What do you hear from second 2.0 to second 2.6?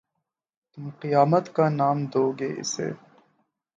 دو گے